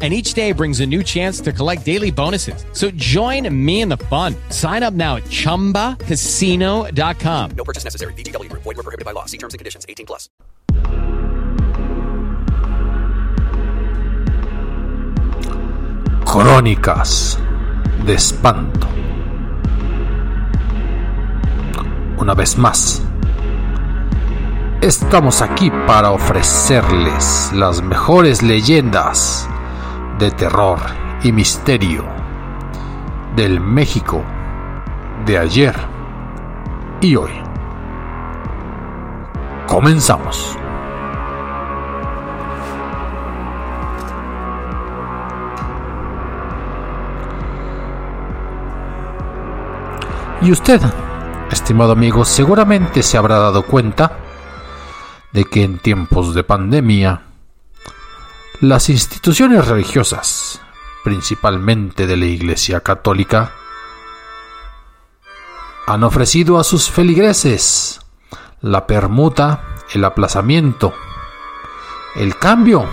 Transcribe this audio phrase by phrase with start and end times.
[0.00, 2.64] And each day brings a new chance to collect daily bonuses.
[2.72, 4.34] So join me in the fun.
[4.48, 7.50] Sign up now at chumbacasino.com.
[7.54, 8.14] No purchase necessary.
[8.14, 8.62] VGW Group.
[8.62, 9.26] Void were prohibited by law.
[9.26, 9.84] See terms and conditions.
[9.86, 10.30] 18 plus.
[16.24, 17.38] Crónicas
[18.06, 18.86] de espanto.
[22.18, 23.02] Una vez más,
[24.80, 29.48] estamos aquí para ofrecerles las mejores leyendas
[30.20, 30.78] de terror
[31.22, 32.04] y misterio
[33.34, 34.22] del México
[35.24, 35.74] de ayer
[37.00, 37.30] y hoy.
[39.66, 40.58] Comenzamos.
[50.42, 50.82] Y usted,
[51.50, 54.18] estimado amigo, seguramente se habrá dado cuenta
[55.32, 57.29] de que en tiempos de pandemia,
[58.60, 60.60] las instituciones religiosas,
[61.02, 63.52] principalmente de la Iglesia Católica,
[65.86, 68.00] han ofrecido a sus feligreses
[68.60, 70.92] la permuta, el aplazamiento,
[72.16, 72.86] el cambio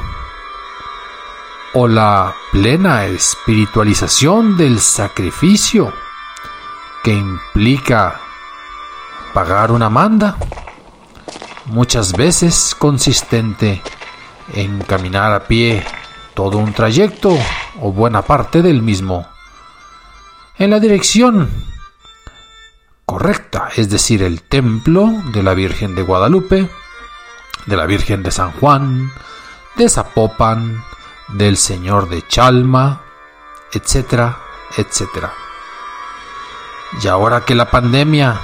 [1.73, 5.91] o la plena espiritualización del sacrificio
[7.03, 8.21] que implica
[9.33, 10.37] pagar una manda,
[11.65, 13.81] muchas veces consistente
[14.53, 15.83] en caminar a pie
[16.33, 17.37] todo un trayecto
[17.81, 19.27] o buena parte del mismo
[20.59, 21.49] en la dirección
[23.05, 26.69] correcta, es decir, el templo de la Virgen de Guadalupe,
[27.65, 29.11] de la Virgen de San Juan,
[29.75, 30.83] de Zapopan,
[31.29, 33.01] del Señor de Chalma,
[33.71, 34.39] etcétera,
[34.75, 35.31] etcétera.
[37.03, 38.39] Y ahora que la pandemia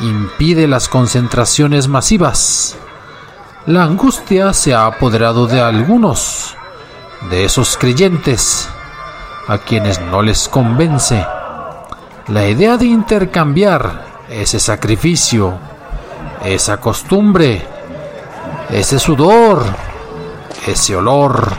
[0.00, 2.76] impide las concentraciones masivas,
[3.66, 6.56] la angustia se ha apoderado de algunos
[7.30, 8.68] de esos creyentes
[9.46, 11.24] a quienes no les convence.
[12.28, 15.54] La idea de intercambiar ese sacrificio,
[16.44, 17.64] esa costumbre,
[18.70, 19.64] ese sudor,
[20.66, 21.52] ese olor,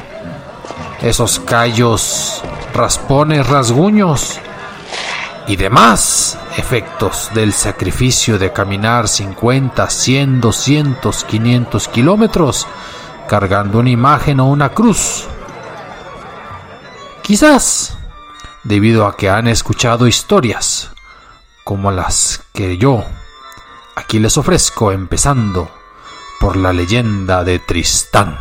[1.01, 2.41] esos callos,
[2.73, 4.39] raspones, rasguños
[5.47, 12.67] y demás efectos del sacrificio de caminar 50, 100, 200, 500 kilómetros
[13.27, 15.25] cargando una imagen o una cruz.
[17.21, 17.97] Quizás
[18.63, 20.91] debido a que han escuchado historias
[21.63, 23.03] como las que yo
[23.95, 25.69] aquí les ofrezco empezando
[26.39, 28.37] por la leyenda de Tristán.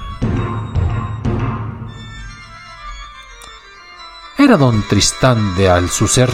[4.36, 6.28] Era don Tristán de Alzucer,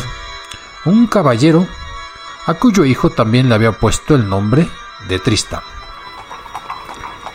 [0.85, 1.67] un caballero
[2.47, 4.69] a cuyo hijo también le había puesto el nombre
[5.09, 5.61] de Tristán.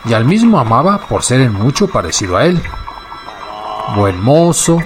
[0.04, 2.62] Y al mismo amaba por ser en mucho parecido a él.
[3.96, 4.78] Buen mozo,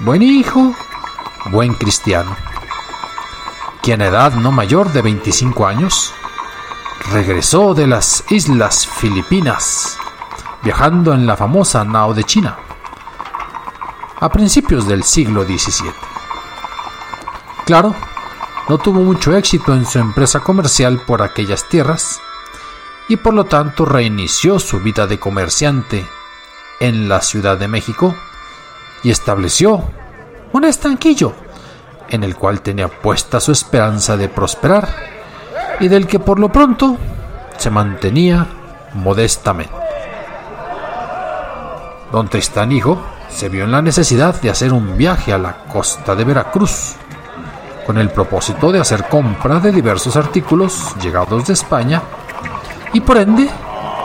[0.00, 0.74] buen hijo,
[1.50, 2.36] buen cristiano,
[3.82, 6.12] quien a edad no mayor de 25 años
[7.10, 9.98] regresó de las islas Filipinas,
[10.62, 12.56] viajando en la famosa nao de China,
[14.20, 16.11] a principios del siglo XVII.
[17.64, 17.94] Claro,
[18.68, 22.20] no tuvo mucho éxito en su empresa comercial por aquellas tierras
[23.08, 26.06] y por lo tanto reinició su vida de comerciante
[26.80, 28.14] en la Ciudad de México
[29.02, 29.82] y estableció
[30.52, 31.34] un estanquillo
[32.08, 34.88] en el cual tenía puesta su esperanza de prosperar
[35.80, 36.96] y del que por lo pronto
[37.56, 38.46] se mantenía
[38.94, 39.74] modestamente.
[42.10, 43.00] Don Tristán hijo
[43.30, 46.96] se vio en la necesidad de hacer un viaje a la costa de Veracruz,
[47.86, 52.02] con el propósito de hacer compra de diversos artículos llegados de España
[52.92, 53.48] y por ende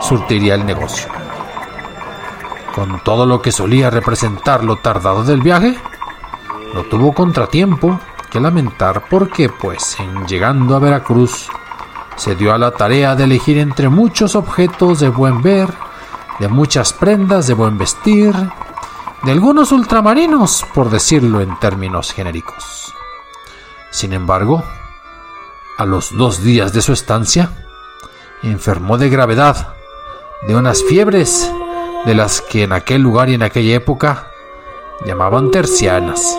[0.00, 1.08] surtiría el negocio.
[2.74, 5.76] Con todo lo que solía representar lo tardado del viaje,
[6.74, 7.98] no tuvo contratiempo
[8.30, 11.48] que lamentar porque, pues, en llegando a Veracruz,
[12.16, 15.72] se dio a la tarea de elegir entre muchos objetos de buen ver,
[16.38, 18.34] de muchas prendas de buen vestir,
[19.22, 22.87] de algunos ultramarinos, por decirlo en términos genéricos.
[23.98, 24.62] Sin embargo,
[25.76, 27.50] a los dos días de su estancia,
[28.44, 29.74] enfermó de gravedad,
[30.46, 31.50] de unas fiebres
[32.06, 34.28] de las que en aquel lugar y en aquella época
[35.04, 36.38] llamaban tercianas,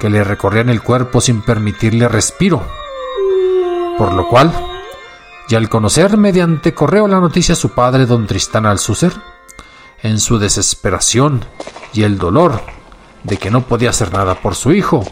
[0.00, 2.60] que le recorrían el cuerpo sin permitirle respiro,
[3.96, 4.52] por lo cual,
[5.48, 9.12] y al conocer mediante correo la noticia a su padre don Tristán Alcúcer,
[10.02, 11.44] en su desesperación
[11.92, 12.60] y el dolor
[13.22, 15.04] de que no podía hacer nada por su hijo,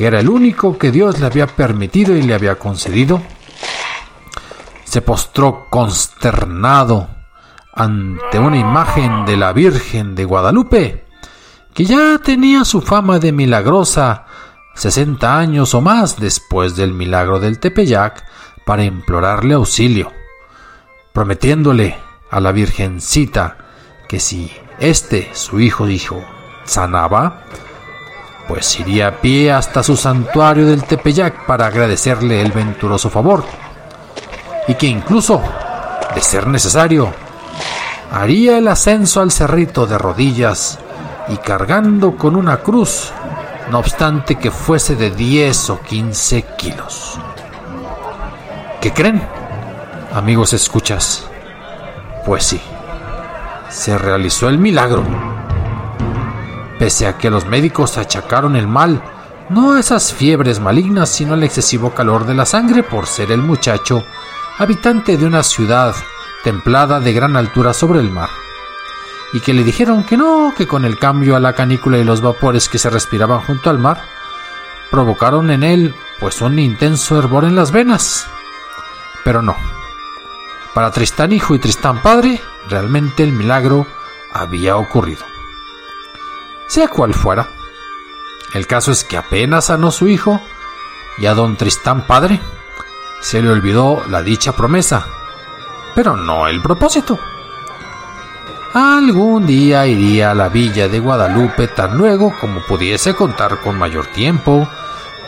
[0.00, 3.20] que era el único que Dios le había permitido y le había concedido,
[4.82, 7.06] se postró consternado
[7.74, 11.04] ante una imagen de la Virgen de Guadalupe,
[11.74, 14.24] que ya tenía su fama de milagrosa
[14.74, 18.24] sesenta años o más después del milagro del Tepeyac,
[18.64, 20.12] para implorarle auxilio,
[21.12, 21.98] prometiéndole
[22.30, 23.58] a la Virgencita
[24.08, 26.24] que si este, su hijo, dijo,
[26.64, 27.42] sanaba,
[28.50, 33.44] pues iría a pie hasta su santuario del Tepeyac para agradecerle el venturoso favor,
[34.66, 35.40] y que incluso,
[36.12, 37.12] de ser necesario,
[38.10, 40.80] haría el ascenso al cerrito de rodillas
[41.28, 43.12] y cargando con una cruz,
[43.70, 47.20] no obstante que fuese de 10 o 15 kilos.
[48.80, 49.22] ¿Qué creen?
[50.12, 51.24] Amigos escuchas.
[52.26, 52.60] Pues sí,
[53.68, 55.29] se realizó el milagro.
[56.80, 59.02] Pese a que los médicos achacaron el mal,
[59.50, 63.42] no a esas fiebres malignas, sino al excesivo calor de la sangre por ser el
[63.42, 64.02] muchacho
[64.56, 65.94] habitante de una ciudad
[66.42, 68.30] templada de gran altura sobre el mar,
[69.34, 72.22] y que le dijeron que no, que con el cambio a la canícula y los
[72.22, 74.00] vapores que se respiraban junto al mar,
[74.90, 78.26] provocaron en él pues un intenso hervor en las venas.
[79.22, 79.54] Pero no.
[80.72, 82.40] Para Tristán hijo y Tristán padre,
[82.70, 83.86] realmente el milagro
[84.32, 85.26] había ocurrido.
[86.70, 87.48] Sea cual fuera,
[88.54, 90.40] el caso es que apenas sanó su hijo
[91.18, 92.40] y a don Tristán padre
[93.20, 95.04] se le olvidó la dicha promesa
[95.94, 97.18] pero no el propósito.
[98.72, 104.06] Algún día iría a la villa de Guadalupe tan luego como pudiese contar con mayor
[104.06, 104.68] tiempo,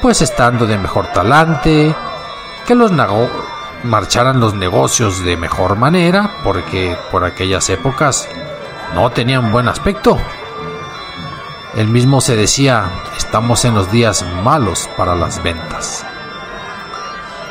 [0.01, 1.95] pues estando de mejor talante,
[2.67, 2.93] que los
[3.83, 8.29] marcharan los negocios de mejor manera, porque por aquellas épocas
[8.95, 10.19] no tenían buen aspecto.
[11.75, 16.05] Él mismo se decía, estamos en los días malos para las ventas.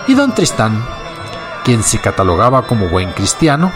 [0.07, 0.83] Y don Tristán
[1.63, 3.71] quien se catalogaba como buen cristiano,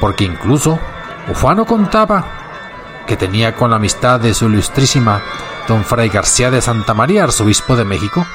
[0.00, 0.78] porque incluso
[1.30, 2.24] Ufano contaba
[3.06, 5.22] que tenía con la amistad de su ilustrísima
[5.68, 8.26] don Fray García de Santa María, arzobispo de México,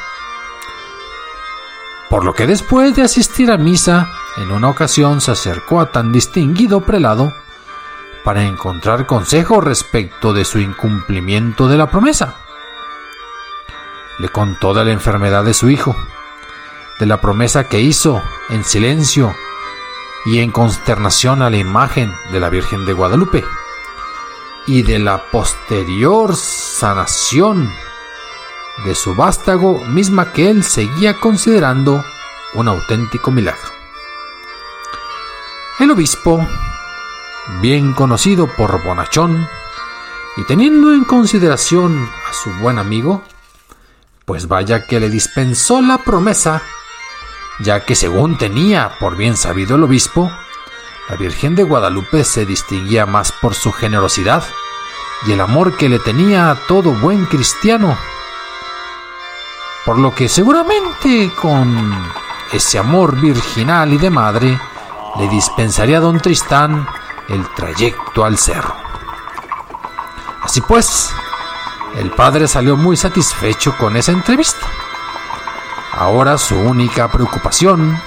[2.10, 6.12] por lo que después de asistir a misa, en una ocasión se acercó a tan
[6.12, 7.34] distinguido prelado
[8.28, 12.36] para encontrar consejo respecto de su incumplimiento de la promesa.
[14.20, 15.96] Le contó de la enfermedad de su hijo,
[17.00, 19.34] de la promesa que hizo en silencio
[20.26, 23.46] y en consternación a la imagen de la Virgen de Guadalupe
[24.66, 27.72] y de la posterior sanación
[28.84, 32.04] de su vástago misma que él seguía considerando
[32.56, 33.72] un auténtico milagro.
[35.80, 36.46] El obispo,
[37.62, 39.48] bien conocido por Bonachón,
[40.38, 43.24] y teniendo en consideración a su buen amigo,
[44.26, 46.62] pues vaya que le dispensó la promesa
[47.60, 50.32] ya que según tenía por bien sabido el obispo,
[51.10, 54.44] la Virgen de Guadalupe se distinguía más por su generosidad
[55.26, 57.98] y el amor que le tenía a todo buen cristiano.
[59.86, 62.12] Por lo que seguramente con
[62.52, 64.60] ese amor virginal y de madre
[65.18, 66.88] le dispensaría a don Tristán
[67.30, 68.76] el trayecto al cerro.
[70.42, 71.12] Así pues,
[71.98, 74.66] el padre salió muy satisfecho con esa entrevista.
[75.94, 78.00] Ahora su única preocupación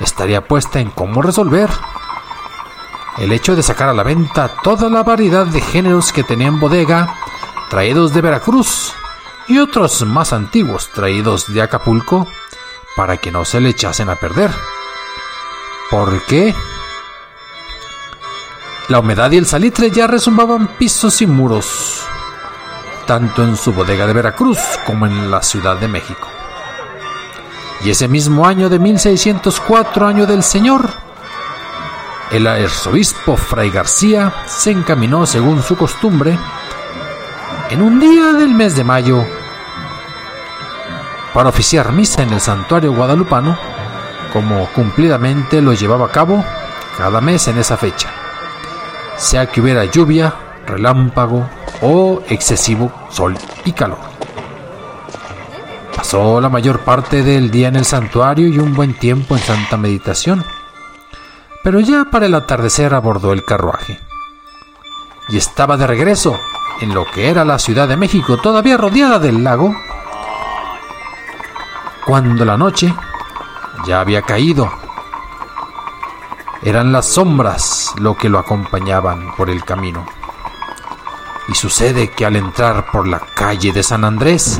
[0.00, 1.70] estaría puesta en cómo resolver
[3.18, 6.58] el hecho de sacar a la venta toda la variedad de géneros que tenía en
[6.58, 7.14] bodega,
[7.70, 8.92] traídos de Veracruz
[9.46, 12.26] y otros más antiguos traídos de Acapulco,
[12.96, 14.50] para que no se le echasen a perder.
[15.90, 16.54] ¿Por qué?
[18.88, 22.02] La humedad y el salitre ya resumbaban pisos y muros,
[23.06, 26.28] tanto en su bodega de Veracruz como en la Ciudad de México.
[27.84, 30.88] Y ese mismo año de 1604, año del Señor,
[32.30, 36.38] el arzobispo Fray García se encaminó, según su costumbre,
[37.70, 39.24] en un día del mes de mayo,
[41.32, 43.58] para oficiar misa en el santuario guadalupano,
[44.32, 46.44] como cumplidamente lo llevaba a cabo
[46.96, 48.13] cada mes en esa fecha,
[49.16, 50.34] sea que hubiera lluvia,
[50.66, 51.48] relámpago
[51.82, 53.98] o excesivo sol y calor.
[55.94, 59.76] Pasó la mayor parte del día en el santuario y un buen tiempo en santa
[59.76, 60.44] meditación,
[61.62, 63.98] pero ya para el atardecer abordó el carruaje
[65.28, 66.38] y estaba de regreso
[66.80, 69.74] en lo que era la Ciudad de México, todavía rodeada del lago,
[72.04, 72.94] cuando la noche
[73.86, 74.70] ya había caído.
[76.66, 80.06] Eran las sombras lo que lo acompañaban por el camino.
[81.46, 84.58] Y sucede que al entrar por la calle de San Andrés,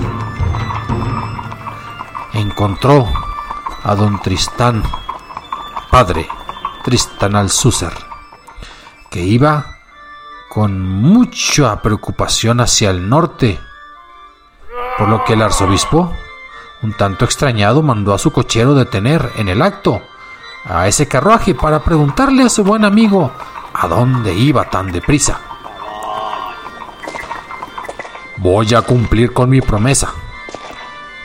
[2.34, 3.08] encontró
[3.82, 4.82] a don Tristán,
[5.90, 6.28] padre
[6.84, 7.94] Tristán Alcúcer,
[9.10, 9.78] que iba
[10.50, 13.58] con mucha preocupación hacia el norte,
[14.98, 16.12] por lo que el arzobispo,
[16.82, 20.02] un tanto extrañado, mandó a su cochero detener en el acto
[20.64, 23.30] a ese carruaje para preguntarle a su buen amigo
[23.74, 25.40] a dónde iba tan deprisa.
[28.38, 30.12] Voy a cumplir con mi promesa,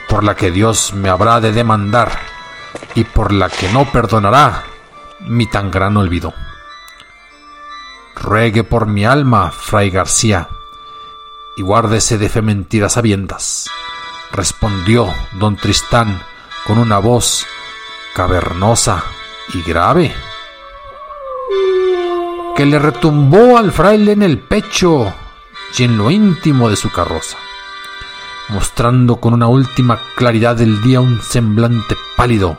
[0.08, 2.10] por la que Dios me habrá de demandar
[2.94, 4.64] y por la que no perdonará
[5.20, 6.32] mi tan gran olvido.
[8.16, 10.48] Ruegue por mi alma, fray García,
[11.56, 13.70] y guárdese de fe mentiras sabiendas,
[14.32, 16.22] respondió don Tristán
[16.66, 17.46] con una voz
[18.14, 19.04] cavernosa
[19.54, 20.14] y grave,
[22.56, 25.12] que le retumbó al fraile en el pecho
[25.78, 27.36] y en lo íntimo de su carroza,
[28.48, 32.58] mostrando con una última claridad del día un semblante pálido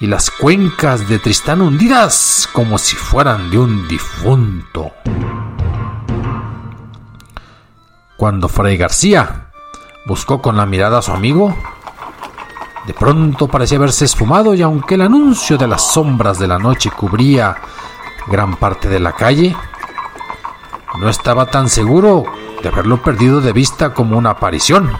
[0.00, 4.92] y las cuencas de Tristán hundidas como si fueran de un difunto.
[8.16, 9.50] Cuando Fray García
[10.06, 11.56] buscó con la mirada a su amigo,
[12.86, 16.90] de pronto parecía haberse esfumado y aunque el anuncio de las sombras de la noche
[16.90, 17.56] cubría
[18.26, 19.56] gran parte de la calle,
[20.98, 22.24] no estaba tan seguro
[22.62, 24.90] de haberlo perdido de vista como una aparición.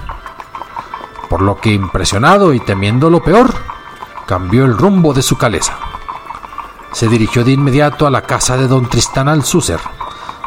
[1.28, 3.54] Por lo que impresionado y temiendo lo peor,
[4.26, 5.78] cambió el rumbo de su caleza.
[6.92, 9.80] Se dirigió de inmediato a la casa de don Tristán Alcúcer,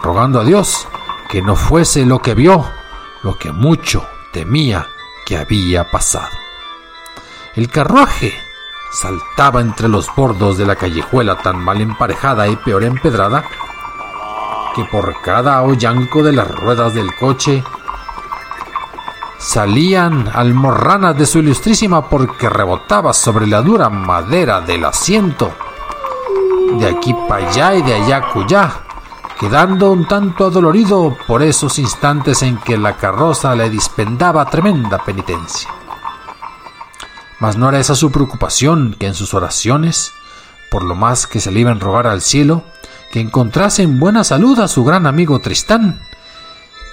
[0.01, 0.87] rogando a Dios
[1.29, 2.65] que no fuese lo que vio,
[3.21, 4.87] lo que mucho temía
[5.25, 6.46] que había pasado.
[7.57, 8.31] El carruaje
[8.91, 13.45] saltaba entre los bordos de la callejuela tan mal emparejada y peor empedrada
[14.75, 17.63] que por cada hollanco de las ruedas del coche
[19.39, 25.51] salían almorranas de su ilustrísima porque rebotaba sobre la dura madera del asiento,
[26.77, 28.71] de aquí para allá y de allá cuyá,
[29.39, 35.76] quedando un tanto adolorido por esos instantes en que la carroza le dispendaba tremenda penitencia.
[37.39, 40.11] Mas no era esa su preocupación que en sus oraciones,
[40.71, 42.63] por lo más que se le iban a rogar al cielo,
[43.11, 46.01] que encontrase en buena salud a su gran amigo Tristán,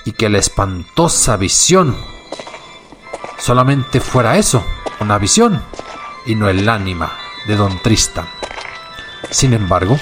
[0.04, 1.96] y que la espantosa visión
[3.38, 4.62] solamente fuera eso,
[5.00, 5.62] una visión,
[6.26, 7.12] y no el ánima
[7.46, 8.26] de don Tristan.
[9.30, 9.98] Sin embargo,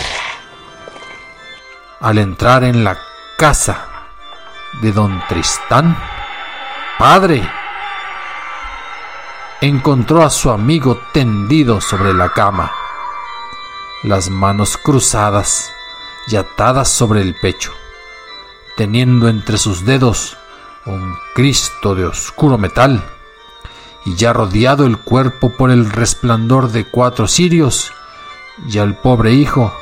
[2.00, 2.99] al entrar en la
[3.38, 3.87] casa
[4.80, 5.96] de don Tristán,
[6.99, 7.49] padre,
[9.62, 12.73] encontró a su amigo tendido sobre la cama,
[14.02, 15.73] las manos cruzadas
[16.26, 17.73] y atadas sobre el pecho,
[18.76, 20.37] teniendo entre sus dedos
[20.85, 23.04] un Cristo de oscuro metal
[24.04, 27.92] y ya rodeado el cuerpo por el resplandor de cuatro cirios,
[28.66, 29.73] y al pobre hijo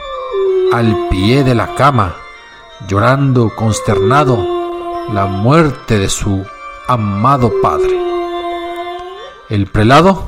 [0.75, 2.17] al pie de la cama,
[2.87, 4.47] llorando consternado
[5.11, 6.45] la muerte de su
[6.87, 8.10] amado padre.
[9.51, 10.27] El prelado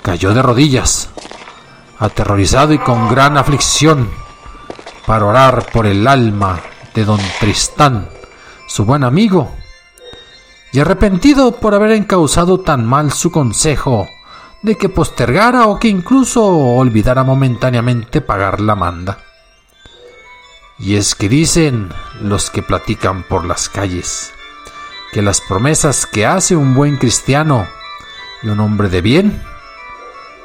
[0.00, 1.10] cayó de rodillas,
[1.98, 4.10] aterrorizado y con gran aflicción,
[5.06, 6.58] para orar por el alma
[6.94, 8.08] de don Tristán,
[8.66, 9.54] su buen amigo,
[10.72, 14.08] y arrepentido por haber encausado tan mal su consejo
[14.62, 19.18] de que postergara o que incluso olvidara momentáneamente pagar la manda.
[20.78, 21.92] Y es que dicen
[22.22, 24.32] los que platican por las calles
[25.12, 27.66] que las promesas que hace un buen cristiano
[28.42, 29.42] y un hombre de bien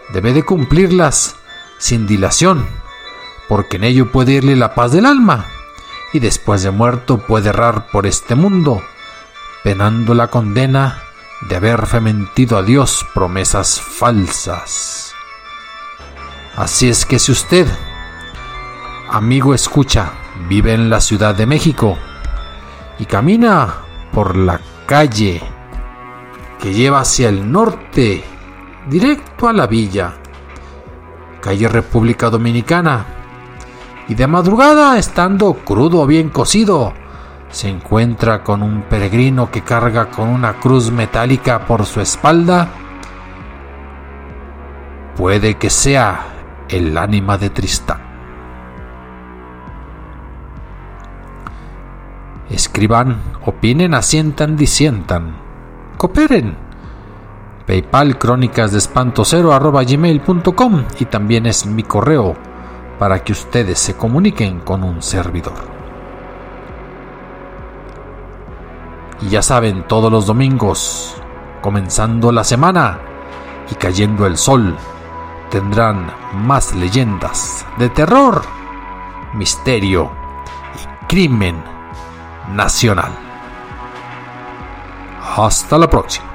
[0.09, 1.35] debe de cumplirlas
[1.77, 2.65] sin dilación,
[3.47, 5.45] porque en ello puede irle la paz del alma,
[6.13, 8.81] y después de muerto puede errar por este mundo,
[9.63, 11.01] penando la condena
[11.49, 15.13] de haber fementido a Dios promesas falsas.
[16.55, 17.67] Así es que si usted,
[19.09, 20.13] amigo escucha,
[20.47, 21.97] vive en la Ciudad de México
[22.97, 23.75] y camina
[24.13, 25.41] por la calle
[26.65, 28.23] que lleva hacia el norte,
[28.89, 30.15] directo a la villa,
[31.39, 33.05] calle República Dominicana,
[34.07, 36.91] y de madrugada, estando crudo o bien cocido,
[37.49, 42.67] se encuentra con un peregrino que carga con una cruz metálica por su espalda,
[45.15, 48.01] puede que sea el ánima de Tristán.
[52.49, 55.44] Escriban, opinen, asientan, disientan.
[55.97, 56.55] Cooperen.
[57.65, 58.79] PayPal crónicas de
[59.85, 62.35] gmail.com y también es mi correo
[62.99, 65.75] para que ustedes se comuniquen con un servidor.
[69.21, 71.15] Y ya saben, todos los domingos,
[71.61, 72.99] comenzando la semana
[73.71, 74.75] y cayendo el sol,
[75.49, 78.43] tendrán más leyendas de terror,
[79.33, 80.11] misterio
[80.75, 81.55] y crimen
[82.53, 83.24] nacional.
[85.37, 86.34] Hasta la próxima.